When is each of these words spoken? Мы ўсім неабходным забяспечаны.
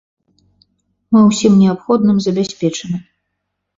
Мы 1.11 1.19
ўсім 1.27 1.53
неабходным 1.65 2.17
забяспечаны. 2.29 2.97